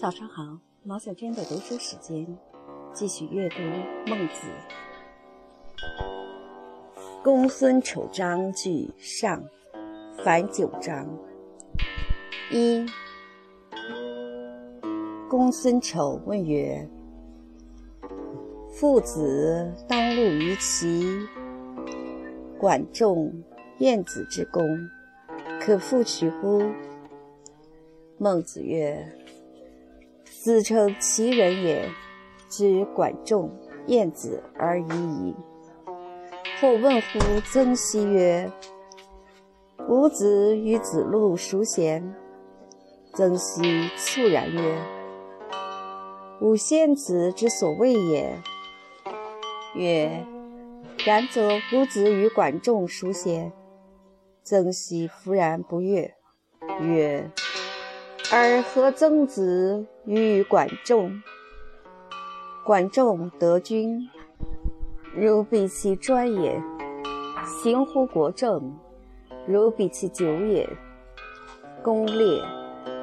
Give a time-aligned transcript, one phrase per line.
[0.00, 2.24] 早上好，毛小娟的读书时间，
[2.92, 3.56] 继续阅读
[4.06, 4.46] 《孟子》。
[7.24, 9.42] 公孙丑章句上，
[10.22, 11.04] 凡九章。
[12.52, 12.86] 一，
[15.28, 16.88] 公孙丑问曰
[18.70, 21.26] ：“父子当路于齐，
[22.56, 23.32] 管仲、
[23.78, 24.62] 晏子之功，
[25.60, 26.62] 可复取乎？”
[28.16, 29.04] 孟子曰
[30.40, 31.90] ：“自称其人也，
[32.48, 33.50] 知管仲、
[33.88, 35.34] 晏子而已矣。”
[36.60, 37.18] 或问乎
[37.52, 38.50] 曾皙曰
[39.88, 42.14] ：“吾子与子路孰贤？”
[43.14, 44.78] 曾皙猝然曰
[46.40, 48.40] ：“吾先子之所谓也。”
[49.74, 50.24] 曰
[51.04, 53.52] ：“然则吾子与管仲孰贤？”
[54.44, 56.14] 曾皙弗然不悦，
[56.80, 57.30] 曰
[58.30, 61.22] ：“而何曾子与管仲？
[62.64, 64.08] 管仲得君。”
[65.16, 66.62] 如比其专也，
[67.44, 68.60] 行乎国政；
[69.46, 70.68] 如比其久也，
[71.82, 72.40] 功烈；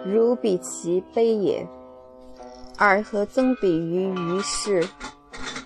[0.05, 1.67] 如比其卑也，
[2.77, 4.81] 而何曾比于于世？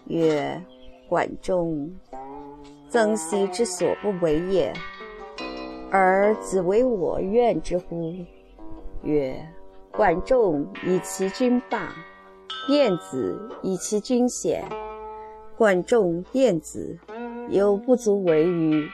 [0.05, 0.59] 曰：
[1.07, 1.91] 管仲、
[2.89, 4.73] 曾皙之所不为也，
[5.91, 8.15] 而子为我愿之乎？
[9.03, 9.47] 曰：
[9.91, 11.93] 管仲以其君霸，
[12.67, 14.63] 晏子以其君贤。
[15.57, 16.97] 管仲、晏子
[17.49, 18.89] 有不足为与？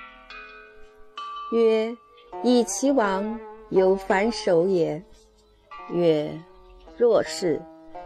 [1.54, 1.96] 曰：
[2.44, 3.40] 以其王
[3.70, 5.04] 有反首也。
[5.92, 6.32] 曰：
[6.98, 7.62] 若是，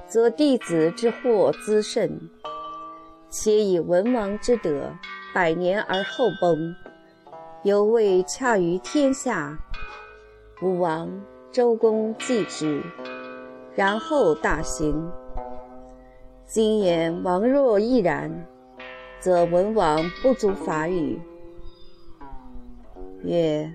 [0.08, 2.20] 则弟子之祸滋甚。
[3.30, 4.92] 且以文王之德，
[5.34, 6.76] 百年而后崩，
[7.64, 9.58] 犹未洽于天下。
[10.62, 11.10] 武王、
[11.52, 12.80] 周公继之，
[13.74, 15.10] 然后大行。
[16.46, 18.46] 今言王若亦然，
[19.20, 21.20] 则文王不足法语。
[23.24, 23.68] 曰：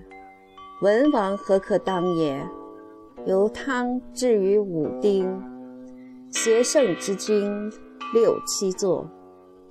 [0.81, 2.41] 文王何可当也？
[3.25, 5.27] 由汤至于武丁，
[6.31, 7.69] 邪圣之君
[8.13, 9.05] 六七座，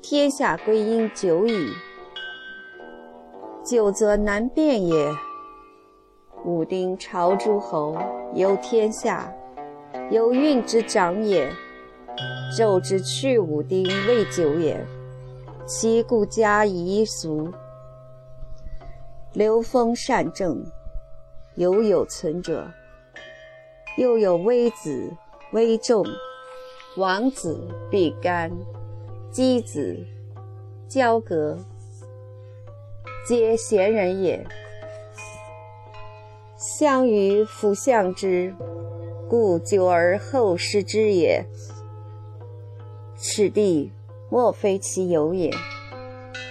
[0.03, 1.71] 天下归因久矣。
[3.65, 5.11] 久则难辨也。
[6.45, 7.97] 武丁朝诸侯，
[8.35, 9.33] 有天下，
[10.11, 11.51] 有运之长也。
[12.55, 14.79] 纣之去武丁未久也，
[15.67, 17.51] 其故家夷俗。
[19.33, 20.63] 刘封善政，
[21.55, 22.69] 犹有存者。
[23.97, 25.11] 又有微子、
[25.53, 26.05] 微仲、
[26.97, 28.51] 王子、必干、
[29.33, 29.97] 箕子、
[30.89, 31.59] 交革，
[33.27, 34.45] 皆贤人也。
[36.77, 38.53] 相与辅相之，
[39.29, 41.47] 故久而后失之也。
[43.17, 43.93] 此地
[44.29, 45.53] 莫非其有也，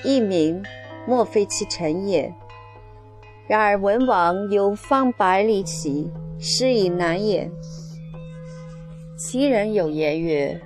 [0.05, 0.63] 佚名
[1.05, 2.33] 莫非其臣也。
[3.47, 6.09] 然而文王有方百里奇，
[6.39, 7.51] 是以难也。
[9.17, 10.57] 其人有言曰：“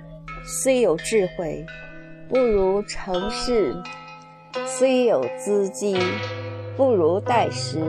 [0.46, 1.66] 虽有智慧，
[2.28, 3.74] 不如成事；
[4.64, 6.00] 虽有资金，
[6.76, 7.82] 不如待时。”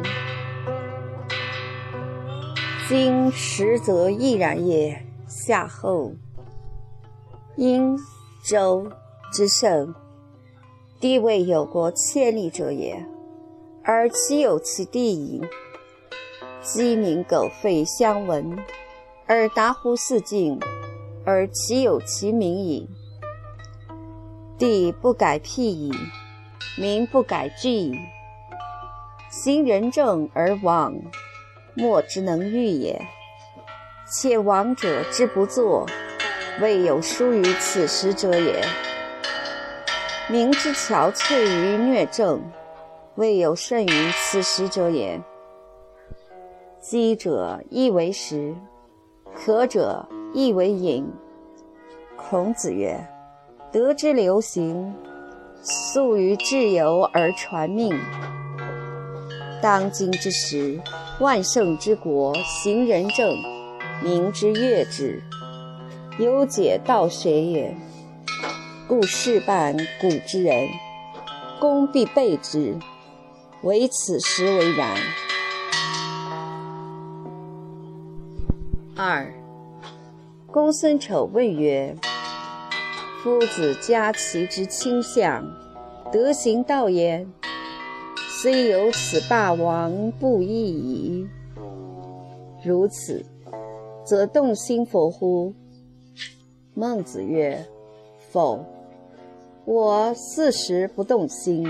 [2.90, 5.06] 今实则亦然也。
[5.28, 6.12] 夏后。
[7.56, 7.96] 殷、
[8.44, 8.92] 周
[9.32, 9.94] 之盛，
[11.00, 13.06] 地位有国千里者也，
[13.84, 15.40] 而其有其地矣。
[16.64, 18.58] 鸡鸣狗吠相闻，
[19.28, 20.60] 而达乎四境，
[21.24, 22.90] 而其有其名矣。
[24.58, 25.94] 地不改辟矣，
[26.76, 27.96] 民不改制矣。
[29.30, 30.96] 行仁政而亡，
[31.80, 33.02] 莫之能御也。
[34.12, 35.88] 且王者之不作。
[36.62, 38.62] 未有疏于此时者也。
[40.28, 42.42] 民之憔悴于虐政，
[43.16, 45.22] 未有甚于此时者也。
[46.82, 48.54] 饥者亦为食，
[49.34, 51.10] 渴者亦为饮。
[52.18, 53.00] 孔子曰
[53.72, 54.94] ：“德之流行，
[55.62, 57.98] 素于至由而传命。
[59.62, 60.80] 当今之时，
[61.20, 63.36] 万圣之国，行仁政，
[64.04, 65.22] 民之悦之。”
[66.20, 67.74] 有解道学也，
[68.90, 70.68] 故事半古之人，
[71.60, 72.76] 功必备之，
[73.64, 74.98] 唯此时为然。
[78.98, 79.34] 二，
[80.48, 81.96] 公孙丑问曰
[83.24, 85.46] ：“夫子家齐之倾向，
[86.12, 87.26] 德行道焉，
[88.42, 91.28] 虽有此霸王不亦矣。
[92.64, 93.26] 如此，
[94.06, 95.54] 则动心否乎？”
[96.74, 97.66] 孟子曰
[98.32, 98.64] ：“否，
[99.66, 101.68] 我四时不动心。”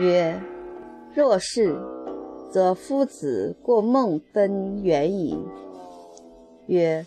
[0.00, 0.40] 曰
[1.14, 1.78] ：“若是，
[2.50, 5.38] 则夫子过孟分远矣。”
[6.64, 7.04] 曰：“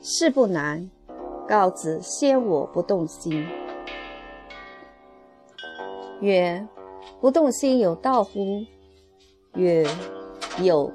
[0.00, 0.88] 事不难，
[1.48, 3.44] 告子先我不动心。”
[6.22, 6.64] 曰
[7.20, 8.64] ：“不动心有道乎？”
[9.54, 9.86] 曰
[10.62, 10.92] ：“有。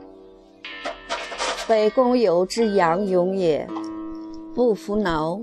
[1.68, 3.68] 北宫有之阳勇也。”
[4.54, 5.42] 不服挠，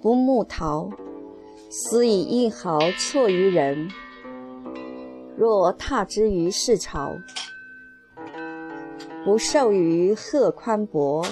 [0.00, 0.88] 不木桃，
[1.68, 3.90] 斯以一毫错于人。
[5.36, 7.16] 若踏之于市朝，
[9.24, 11.26] 不受于贺宽伯，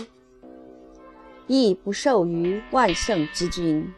[1.46, 3.88] 亦不受于万圣之君。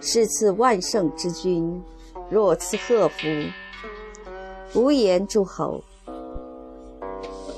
[0.00, 1.80] 是赐万圣之君，
[2.30, 3.26] 若赐贺服，
[4.74, 5.82] 无言诸侯。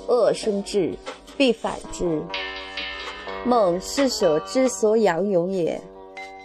[0.09, 0.95] 恶生至，
[1.37, 2.23] 必反之。
[3.45, 5.81] 孟是舍之所养勇也。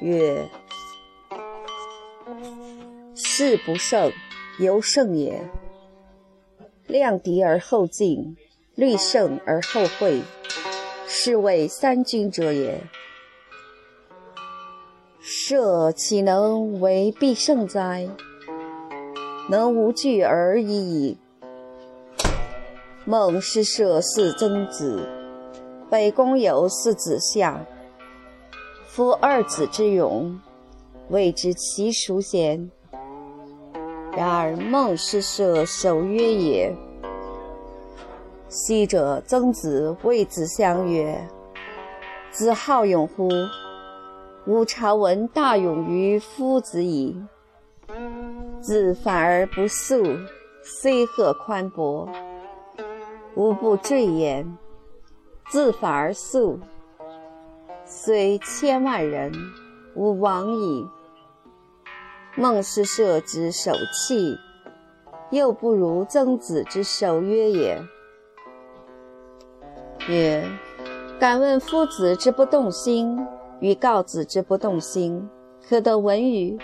[0.01, 0.47] 曰：
[3.15, 4.12] 事不胜，
[4.59, 5.41] 犹胜也。
[6.88, 8.35] 量敌而后进，
[8.75, 10.21] 虑胜而后会，
[11.07, 12.81] 是谓三军者也。
[15.23, 18.09] 射岂能为必胜哉？
[19.51, 21.15] 能无惧而已。
[23.06, 25.07] 孟氏射四曾子。
[25.91, 27.63] 北宫有四子夏，
[28.88, 30.39] 夫二子之勇，
[31.09, 32.71] 谓之其孰贤？
[34.13, 36.75] 然而孟氏射守约也。
[38.50, 41.15] 昔者曾子谓子相曰
[42.31, 43.29] ：“子好勇乎？
[44.45, 47.15] 吾常闻大勇于夫子矣。
[48.59, 50.03] 子反而不速，
[50.63, 52.09] 虽贺宽博，
[53.35, 54.57] 吾不坠焉。”
[55.51, 56.57] 自反而速，
[57.83, 59.33] 虽千万人，
[59.95, 60.87] 吾往矣。
[62.37, 64.37] 孟氏社之守气，
[65.29, 67.83] 又不如曾子之守约也。
[70.07, 70.47] 曰：
[71.19, 73.27] 敢问夫子之不动心，
[73.61, 75.29] 与告子之不动心，
[75.65, 76.57] 可得闻与？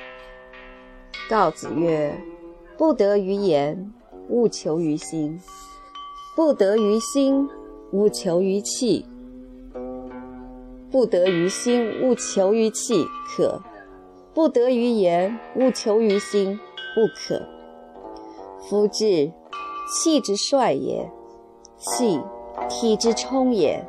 [1.30, 2.14] 告子曰：
[2.78, 3.94] 不得于言，
[4.28, 5.40] 勿求于心；
[6.36, 7.48] 不得于心。
[7.94, 9.06] 勿求于气，
[10.92, 13.62] 不得于心；勿求于气，可；
[14.34, 16.60] 不得于言，勿求于心，
[16.94, 17.42] 不可。
[18.68, 19.32] 夫志，
[19.90, 21.10] 气之帅也；
[21.78, 22.20] 气，
[22.68, 23.82] 体之充也。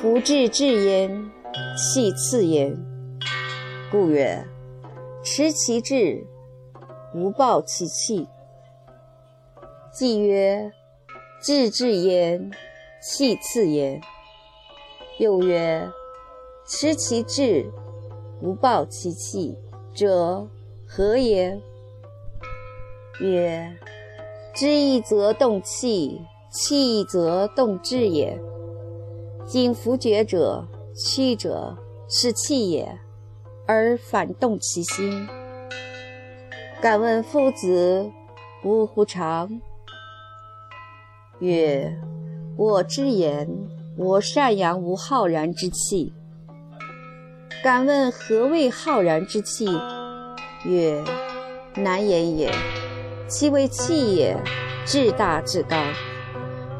[0.00, 1.32] 夫志至焉，
[1.74, 2.76] 气次焉。
[3.90, 4.46] 故曰：
[5.22, 6.26] 持其志，
[7.14, 8.28] 无暴其气。
[9.92, 10.70] 既曰。
[11.40, 12.52] 志至焉，
[13.02, 14.00] 气次焉。
[15.18, 15.90] 又曰：
[16.64, 17.68] 持其志，
[18.40, 19.58] 不暴其气
[19.92, 20.46] 者
[20.86, 21.60] 何也？
[23.18, 23.76] 曰：
[24.54, 26.20] 知义则动气，
[26.52, 28.40] 气义则动志也。
[29.44, 30.64] 今弗觉者，
[30.94, 31.76] 屈者
[32.08, 32.98] 是气也，
[33.66, 35.26] 而反动其心。
[36.80, 38.10] 敢问夫子，
[38.64, 39.60] 呜乎常？
[41.38, 41.98] 曰：
[42.56, 43.48] 我之言，
[43.96, 46.12] 我善养无浩然之气。
[47.62, 49.66] 敢问何谓浩然之气？
[50.64, 51.02] 曰：
[51.74, 52.52] 难言也。
[53.28, 54.36] 其为气也，
[54.84, 55.76] 至大至高，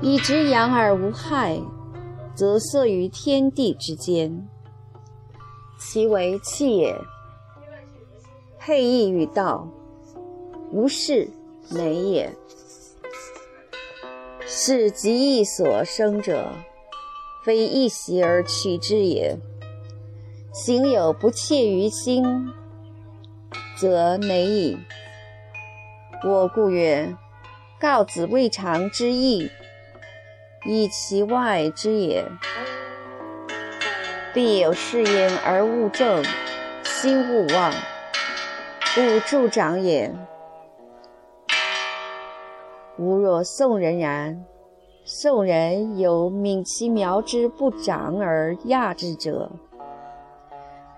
[0.02, 1.58] 以直养而无害，
[2.34, 4.48] 则色于天地之间。
[5.78, 6.96] 其为气也，
[8.58, 9.68] 配义与道，
[10.70, 11.28] 无事
[11.68, 12.32] 美也。
[14.46, 16.52] 是极意所生者，
[17.44, 19.36] 非一习而取之也。
[20.52, 22.24] 行有不切于心，
[23.76, 24.78] 则馁矣。
[26.22, 27.16] 我故曰：
[27.80, 29.50] 告子未尝之意，
[30.64, 32.24] 以其外之也。
[34.34, 36.24] 必有是焉而勿正，
[36.84, 37.72] 心勿忘，
[38.96, 40.14] 勿助长也。
[42.98, 44.44] 吾若宋人然，
[45.04, 49.50] 宋人有敏其苗之不长而亚之者，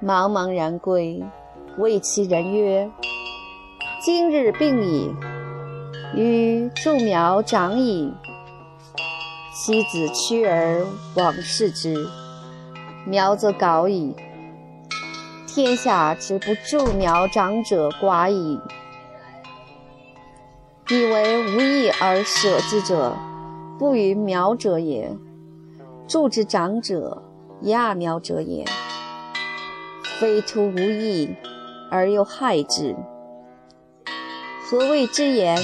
[0.02, 1.24] 茫茫然归，
[1.78, 2.90] 谓其人曰
[4.04, 5.10] ：“今日病矣，
[6.14, 8.12] 予助苗长矣。”
[9.56, 10.84] 昔子趋而
[11.14, 12.08] 往视之，
[13.06, 14.16] 苗则槁矣。
[15.46, 18.58] 天下之不助苗长者寡矣。
[20.90, 23.16] 以为无益而舍之者，
[23.78, 25.16] 不与苗者也；
[26.08, 27.22] 助之长者，
[27.62, 28.64] 揠苗者也。
[30.18, 31.32] 非徒无益
[31.92, 32.96] 而又害之。
[34.68, 35.56] 何谓之言？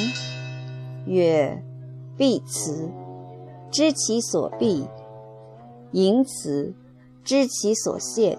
[1.07, 1.61] 曰：
[2.17, 2.89] 必辞，
[3.71, 4.85] 知其所避；
[5.93, 6.75] 淫辞，
[7.23, 8.37] 知其所陷；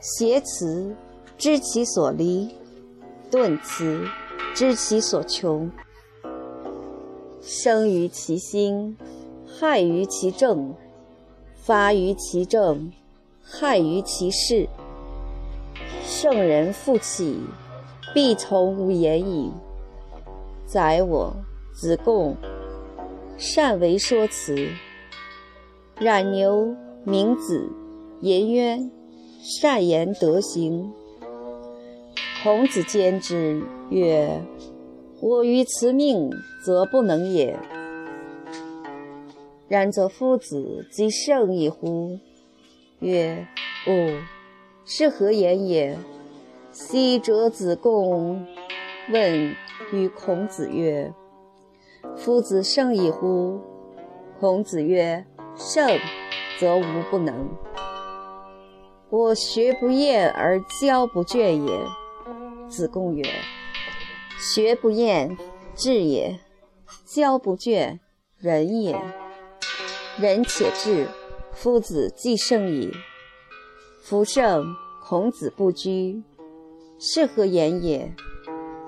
[0.00, 0.96] 邪辞，
[1.38, 2.48] 知其所离；
[3.30, 4.04] 顿辞，
[4.54, 5.70] 知其所穷。
[7.40, 8.96] 生于其心，
[9.46, 10.74] 害于其政；
[11.54, 12.90] 发于其政，
[13.40, 14.68] 害于其事。
[16.04, 17.40] 圣人复起，
[18.12, 19.52] 必从无言矣。
[20.66, 21.32] 宰我
[21.72, 22.36] 子贡，
[23.44, 24.54] 善为说辞；
[25.98, 27.68] 冉牛、明子、
[28.20, 28.88] 颜渊，
[29.42, 30.92] 善言德行。
[32.40, 34.40] 孔子见之曰
[35.20, 36.30] ：“我于此命，
[36.64, 37.58] 则不能也。
[39.66, 42.20] 然则夫子即圣矣乎？”
[43.00, 43.44] 曰
[43.84, 43.90] ：“不。”
[44.86, 45.98] 是何言也？
[46.70, 48.46] 昔者子贡
[49.10, 49.52] 问
[49.92, 51.12] 于孔子曰
[52.24, 53.60] ：“夫子圣矣乎？”
[54.38, 55.26] 孔子曰
[55.56, 55.98] ：“圣，
[56.60, 57.48] 则无不能。
[59.10, 61.86] 我学不厌而教不倦也。”
[62.70, 63.24] 子贡曰
[64.38, 65.36] ：“学不厌，
[65.74, 66.38] 智也；
[67.04, 67.98] 教不倦，
[68.38, 68.96] 仁也。
[70.16, 71.08] 仁且智，
[71.52, 72.92] 夫子既圣矣。”
[74.00, 74.64] 夫圣，
[75.04, 76.22] 孔子不居，
[77.00, 78.14] 是何言也？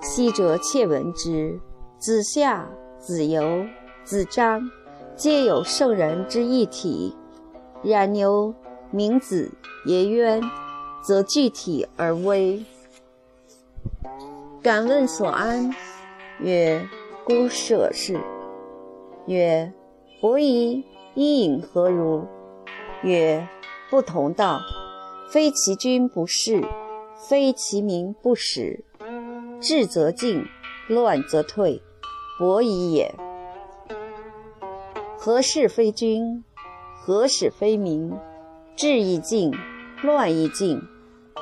[0.00, 1.61] 昔者窃闻之，
[1.99, 2.69] 子夏、
[3.04, 3.66] 子游、
[4.02, 4.70] 子张，
[5.14, 7.14] 皆有圣人之一体；
[7.82, 8.54] 冉牛、
[8.90, 9.52] 明子、
[9.84, 10.40] 颜渊，
[11.02, 12.64] 则具体而微。
[14.62, 15.70] 敢问所安？
[16.40, 16.88] 曰：
[17.25, 18.18] 孤舍氏。
[19.26, 19.70] 曰：
[20.23, 20.82] 伯夷、
[21.12, 22.26] 伊尹何如？
[23.02, 23.46] 曰：
[23.90, 24.62] 不同道。
[25.30, 26.66] 非其君不弑，
[27.28, 28.82] 非其民不使。
[29.61, 30.46] 治则进，
[30.88, 31.82] 乱则退，
[32.37, 33.14] 伯夷也。
[35.17, 36.43] 何事非君？
[37.00, 38.12] 何使非民？
[38.75, 39.53] 治亦静，
[40.03, 40.83] 乱亦进，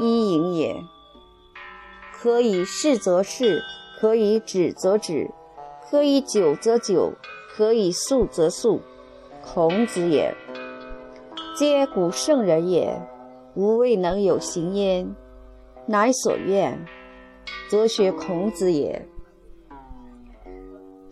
[0.01, 0.77] 伊尹也。
[2.13, 3.63] 可以事则事，
[3.99, 5.31] 可以止则止，
[5.91, 7.15] 可以久则久，
[7.57, 8.83] 可以速则速。
[9.43, 10.35] 孔子也。
[11.57, 13.01] 皆古圣人也。
[13.55, 15.15] 吾未能有行焉，
[15.87, 16.87] 乃所愿，
[17.71, 19.07] 则学孔子也。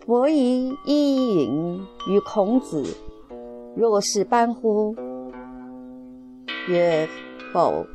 [0.03, 2.83] 伯夷、伊尹与孔子，
[3.75, 4.95] 若是般乎？
[6.67, 7.07] 曰：
[7.53, 7.85] 否。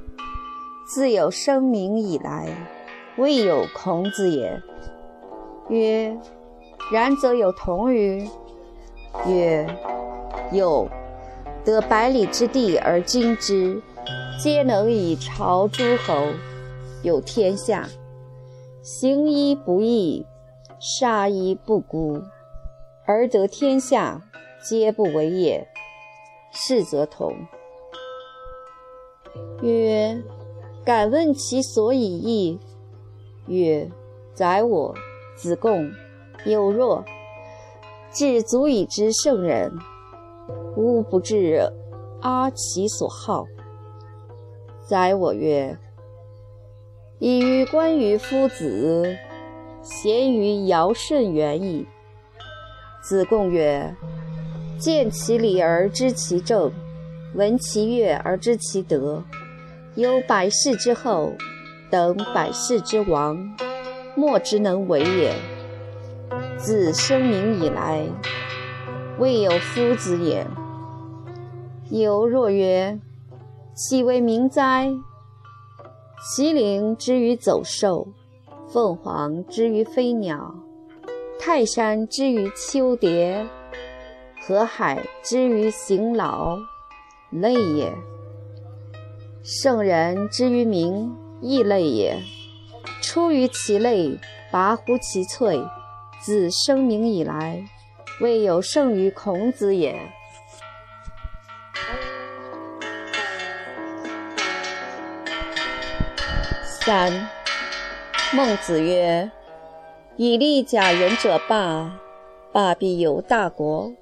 [0.86, 2.68] 自有生民以来，
[3.16, 4.62] 未有孔子也。
[5.68, 6.16] 曰：
[6.92, 8.24] 然则有同于？
[9.26, 9.66] 曰：
[10.52, 10.88] 有。
[11.64, 13.82] 得百里之地而今之。
[14.40, 16.14] 皆能以朝诸侯，
[17.02, 17.88] 有天下。
[18.80, 20.24] 行医不义，
[20.78, 22.22] 杀一不孤，
[23.06, 24.22] 而得天下，
[24.62, 25.66] 皆不为也。
[26.52, 27.34] 是则同。
[29.62, 30.22] 曰：
[30.84, 32.58] 敢问其所以义？
[33.46, 33.90] 曰：
[34.34, 34.94] 宰我
[35.34, 35.90] 子贡
[36.44, 37.04] 有若，
[38.10, 39.72] 至足以知圣人，
[40.76, 41.70] 吾不至
[42.22, 43.46] 阿其所好。
[44.86, 45.78] 宰我曰
[47.18, 49.16] ：“以于关于夫子，
[49.88, 51.86] 贤于尧舜远矣。”
[53.00, 53.94] 子贡曰
[54.80, 56.72] ：“见其礼而知其政，
[57.34, 59.22] 闻其乐而知其德。
[59.94, 61.32] 有百世之后，
[61.88, 63.56] 等百世之王，
[64.16, 65.32] 莫之能为也。
[66.58, 68.04] 自生民以来，
[69.20, 70.44] 未有夫子也。”
[71.90, 72.98] 有若曰。
[73.78, 74.90] 岂为民哉？
[76.18, 78.08] 麒麟之于走兽，
[78.68, 80.54] 凤凰之于飞鸟，
[81.38, 83.46] 泰山之于丘蝶，
[84.42, 86.58] 河海之于行老，
[87.30, 87.92] 类也。
[89.42, 92.20] 圣人之于民，亦类也。
[93.00, 94.18] 出于其类，
[94.50, 95.64] 拔乎其萃。
[96.20, 97.64] 自生明以来，
[98.20, 99.96] 未有胜于孔子也。
[106.84, 107.28] 三，
[108.34, 109.30] 孟子曰
[110.16, 112.00] ：“以利假仁者霸，
[112.52, 113.92] 霸必有大国；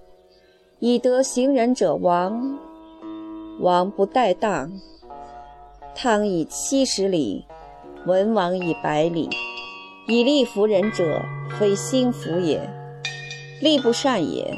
[0.79, 2.59] 以德行仁者亡，
[3.61, 4.73] 亡不待当。
[5.95, 7.45] 汤以七十里，
[8.07, 9.29] 文王以百里。
[10.09, 11.21] 以利服人者，
[11.59, 12.61] 非心服也，
[13.61, 14.55] 利不善也；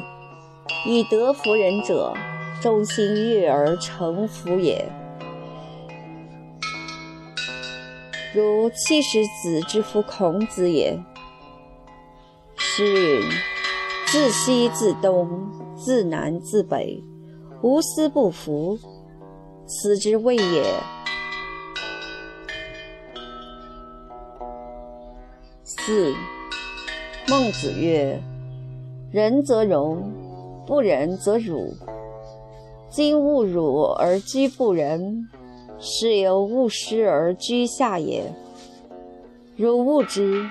[0.87, 2.13] 以德服人者，
[2.61, 4.89] 忠心悦而成服也。
[8.33, 10.99] 如七十子之夫孔子也。
[12.55, 13.21] 诗云
[14.07, 15.27] ：“自西自东，
[15.75, 17.03] 自南自北，
[17.61, 18.77] 无私不服。”
[19.65, 20.63] 此之谓也。
[25.63, 26.13] 四，
[27.27, 28.21] 孟子曰
[29.11, 30.11] ：“仁则容，
[30.65, 31.73] 不仁则辱。
[32.89, 35.27] 今勿辱而居不仁，
[35.79, 38.33] 是有勿失而居下也。
[39.55, 40.49] 如物之，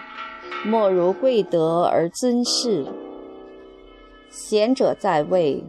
[0.64, 2.86] 莫如贵德而尊士。
[4.30, 5.62] 贤者在位，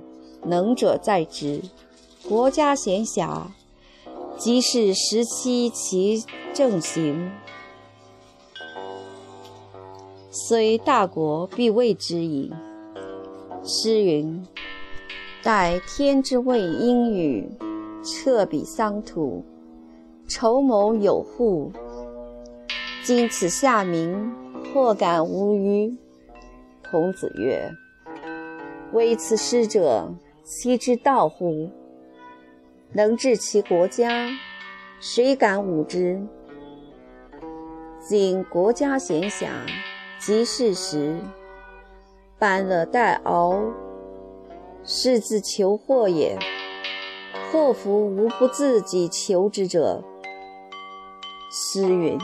[0.44, 1.62] 能者在职。
[2.28, 3.44] 国家闲暇，
[4.38, 6.24] 即是时期其
[6.54, 7.32] 正行。
[10.30, 12.52] 虽大国，必畏之矣。
[13.64, 14.46] 诗云
[15.42, 17.50] ：“待天之谓阴雨，
[18.04, 19.44] 彻彼桑土，
[20.28, 21.72] 筹谋有户。
[23.04, 24.32] 今此下民，
[24.74, 25.98] 或敢无虞？”
[26.90, 27.70] 孔子曰
[28.94, 30.14] ：“为此师者，
[30.44, 31.70] 奚之道乎？”
[32.94, 34.30] 能治其国家，
[35.00, 36.22] 谁敢侮之？
[38.00, 39.48] 今国家闲暇，
[40.18, 41.20] 即是时，
[42.40, 43.62] 搬了待熬，
[44.86, 46.40] 是自求祸也。
[47.52, 50.04] 祸福无不自己求之者。
[51.52, 52.18] 诗云：“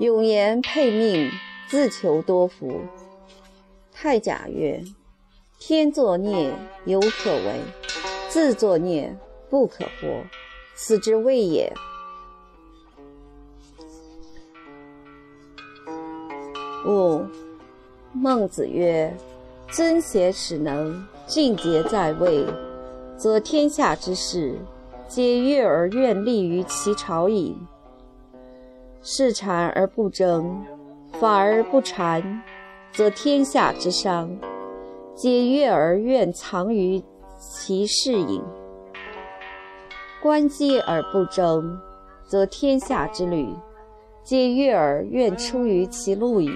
[0.00, 1.30] 永言配命，
[1.68, 2.82] 自求多福。”
[3.92, 4.82] 太甲曰
[5.58, 6.52] ：“天作孽，
[6.84, 7.60] 犹可为；
[8.28, 9.16] 自作孽。”
[9.50, 10.24] 不可活，
[10.74, 11.72] 此之谓也。
[16.84, 17.24] 五，
[18.12, 19.16] 孟子曰
[19.70, 22.44] ：“尊贤使能，俊杰在位，
[23.24, 24.54] 则天下之事，
[25.08, 27.56] 皆悦而愿立于其朝矣。
[29.00, 30.62] 事产而不争，
[31.12, 32.42] 法而不禅，
[32.92, 34.30] 则天下之商，
[35.14, 37.02] 皆悦而愿藏于
[37.38, 38.42] 其事矣。”
[40.22, 41.80] 观机而不争，
[42.26, 43.48] 则天下之旅，
[44.22, 46.50] 皆悦而愿出于其路矣。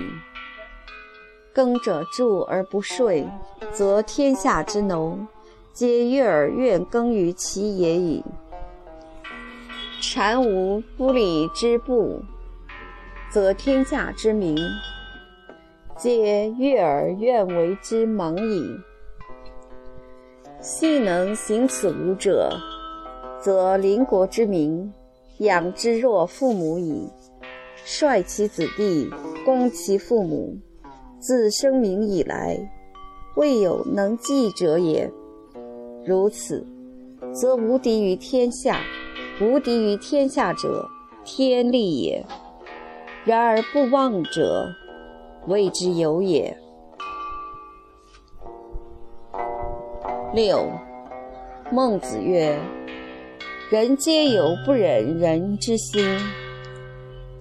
[1.54, 3.26] 耕者助而不税，
[3.72, 5.26] 则天下之农，
[5.78, 8.24] 皆悦而愿耕于其野矣。
[10.02, 12.20] 禅无不礼之步，
[13.30, 14.58] 则天下之民，
[15.96, 18.68] 皆悦而愿为之忙矣。
[20.60, 22.58] 信能行此五者。
[23.40, 24.92] 则邻国之民
[25.38, 27.08] 养之若父母矣，
[27.84, 29.08] 率其子弟
[29.44, 30.58] 攻其父母，
[31.20, 32.68] 自生民以来，
[33.36, 35.08] 未有能继者也。
[36.08, 36.66] 如此，
[37.34, 38.80] 则无敌于天下。
[39.42, 40.88] 无敌于天下者，
[41.22, 42.24] 天利也。
[43.26, 44.72] 然而不忘者，
[45.46, 46.56] 谓之有也。
[50.32, 50.66] 六，
[51.70, 52.58] 孟子曰。
[53.70, 56.02] 人皆有不忍人之心，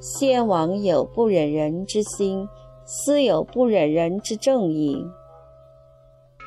[0.01, 2.45] 先王有不忍人之心，
[2.85, 5.01] 斯有不忍人之正矣。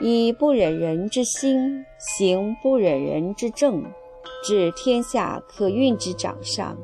[0.00, 3.84] 以不忍人之心，行不忍人之政，
[4.42, 6.76] 治天下可运之掌上。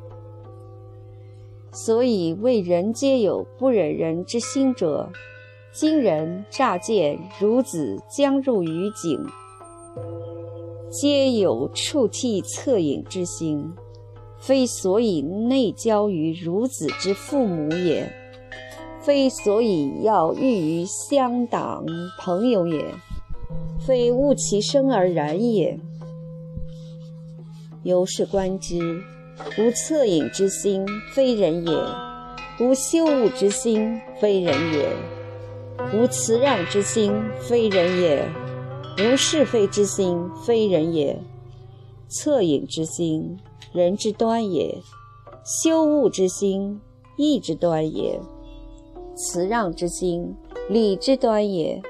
[1.73, 5.11] 所以为人皆有不忍人之心者，
[5.73, 9.19] 今人乍见孺子将入于井。
[10.91, 13.73] 皆有触涕恻隐之心，
[14.39, 18.11] 非所以内交于孺子之父母也，
[19.01, 21.85] 非所以要欲于乡党
[22.19, 22.95] 朋友也，
[23.87, 25.79] 非恶其生而然也。
[27.83, 28.79] 由是观之，
[29.59, 31.79] 无恻隐之心，非人也；
[32.61, 34.89] 无羞恶之心，非人也；
[35.95, 38.29] 无辞让之心，非人也。
[38.99, 41.17] 无是非之心，非人也；
[42.09, 43.39] 恻隐之心，
[43.73, 44.81] 人之端也；
[45.45, 46.81] 羞恶之心，
[47.17, 48.19] 义之端也；
[49.15, 50.35] 辞让之心，
[50.71, 51.83] 礼之端也；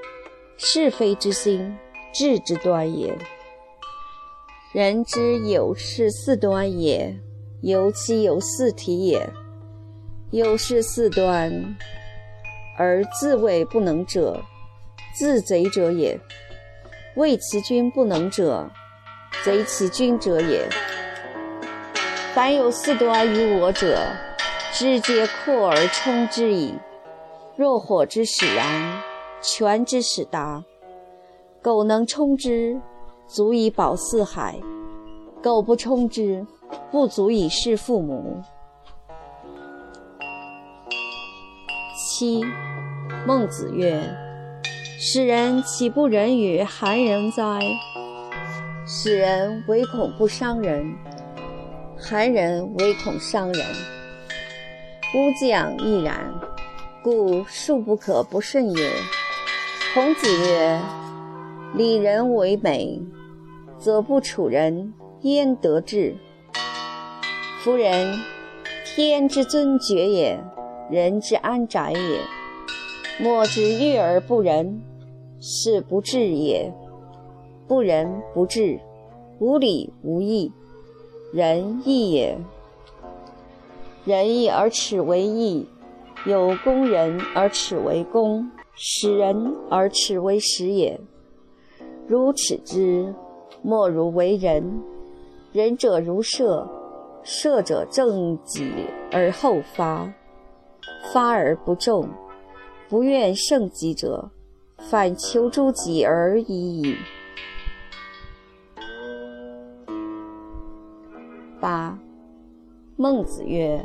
[0.58, 1.76] 是非之心，
[2.12, 3.16] 智之端也。
[4.72, 7.14] 人之有是四端也，
[7.60, 9.28] 有其有四体也。
[10.30, 11.76] 有是四端，
[12.78, 14.42] 而自谓不能者，
[15.14, 16.18] 自贼者也。
[17.14, 18.70] 谓其君不能者，
[19.44, 20.68] 贼其君者也。
[22.34, 23.98] 凡有四端于我者，
[24.72, 26.74] 知皆扩而充之矣。
[27.56, 29.00] 若火之使然，
[29.42, 30.64] 权之使达，
[31.62, 32.80] 苟能充之，
[33.26, 34.54] 足以保四海；
[35.42, 36.44] 苟不充之，
[36.90, 38.42] 不足以事父母。
[41.96, 42.44] 七，
[43.26, 44.02] 孟子曰
[44.98, 47.60] ：“使人岂不仁于韩人哉？
[48.86, 50.94] 使人唯恐不伤人，
[51.98, 53.66] 韩人唯恐伤人。
[55.14, 56.32] 乌将亦然，
[57.02, 58.90] 故庶不可不慎也。”
[59.96, 60.78] 孔子曰
[61.72, 63.00] ：“礼人为美，
[63.78, 66.14] 则不处人焉得志？
[67.60, 68.14] 夫人，
[68.84, 70.38] 天之尊爵也。”
[70.92, 72.20] 人之安宅也。
[73.18, 74.82] 莫之欲而不仁，
[75.40, 76.70] 是不智也。
[77.66, 78.78] 不仁不智，
[79.38, 80.52] 无礼无义，
[81.32, 82.36] 仁义也。
[84.04, 85.66] 仁义而耻为义，
[86.26, 91.00] 有功人而耻为功，使人而耻为使也。
[92.06, 93.14] 如耻之，
[93.62, 94.82] 莫如为人。
[95.52, 96.68] 仁者如射，
[97.22, 98.70] 射者正己
[99.10, 100.12] 而后发。
[101.12, 102.06] 发而不中，
[102.88, 104.30] 不愿胜己者，
[104.76, 106.96] 反求诸己而已矣。
[111.58, 111.98] 八，
[112.96, 113.82] 孟子曰：“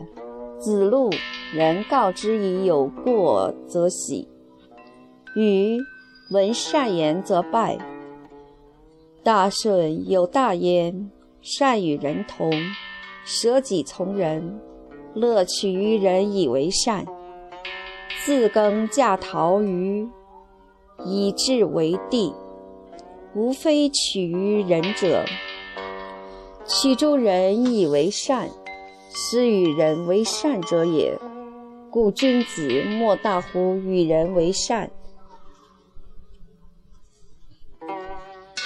[0.60, 1.10] 子路，
[1.54, 4.28] 人告之以有过则喜，
[5.36, 5.80] 与
[6.32, 7.78] 闻善言则拜。
[9.24, 12.52] 大顺有大焉，善与人同，
[13.24, 14.60] 舍己从人。”
[15.14, 17.06] 乐取于人以为善，
[18.24, 20.08] 自耕稼陶于
[21.04, 22.34] 以至为地，
[23.36, 25.26] 无非取于人者。
[26.66, 28.50] 取诸人以为善，
[29.14, 31.20] 是与人为善者也。
[31.90, 34.90] 故君子莫大乎与人为善。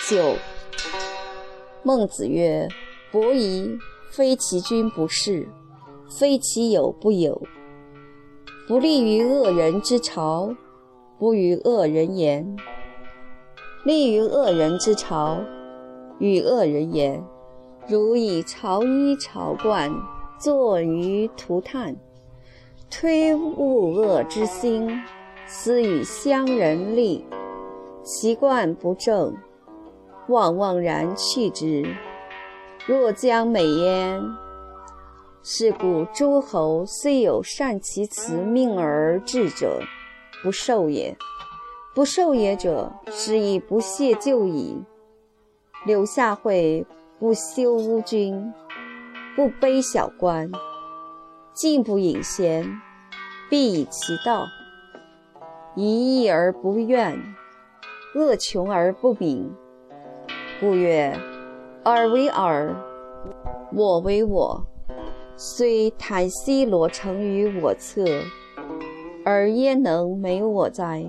[0.07, 0.35] 九，
[1.81, 2.67] 孟子曰
[3.11, 3.75] ：“伯夷，
[4.11, 5.47] 非其君不弑。”
[6.19, 7.41] 非其友不友，
[8.67, 10.55] 不利于恶人之朝，
[11.17, 12.55] 不与恶人言；
[13.83, 15.39] 利于恶人之朝，
[16.19, 17.25] 与恶人言。
[17.87, 19.91] 如以朝衣朝冠，
[20.39, 21.95] 坐于涂炭，
[22.91, 25.01] 推恶恶之心，
[25.47, 27.25] 斯与乡人立。
[28.03, 29.35] 其冠不正，
[30.27, 31.83] 望望然去之。
[32.85, 34.21] 若将美焉。
[35.47, 39.79] 是故诸侯虽有善其辞命而治者，
[40.41, 41.15] 不受也；
[41.93, 44.81] 不受也者，是以不屑就矣。
[45.85, 46.83] 柳下惠
[47.19, 48.51] 不修乌君，
[49.35, 50.51] 不卑小官，
[51.53, 52.81] 进不隐贤，
[53.47, 54.47] 必以其道。
[55.75, 57.21] 一义而不怨，
[58.15, 59.53] 恶穷而不敏。
[60.59, 61.13] 故曰：
[61.83, 62.73] 尔为尔，
[63.73, 64.65] 我为我。
[65.35, 68.05] 虽坦西罗成于我侧，
[69.25, 71.05] 而焉能没我哉？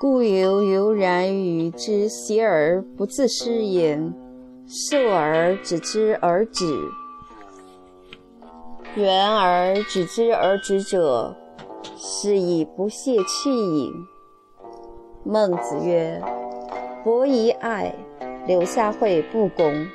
[0.00, 4.14] 故犹犹然与之邪而不自失焉，
[4.66, 6.64] 受而止之而止，
[8.96, 11.36] 缘而止之而止者，
[11.98, 13.92] 是以不屑去矣。
[15.24, 16.22] 孟子曰
[17.08, 17.94] ：“伯夷爱，
[18.46, 19.86] 留下惠不公。”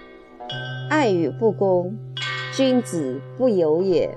[0.89, 1.95] 爱与不公，
[2.52, 4.10] 君子不有也。